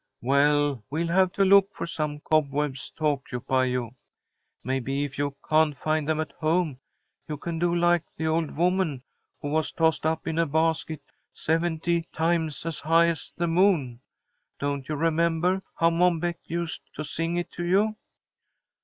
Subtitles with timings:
[0.23, 3.91] Well, we'll have to look for some cobwebs to occupy you.
[4.63, 6.79] Maybe if you can't find them at home,
[7.27, 9.03] you can do like the old woman
[9.43, 11.03] who was tossed up in a basket,
[11.35, 14.01] seventy times as high as the moon.
[14.57, 17.95] Don't you remember how Mom Beck used to sing it to you?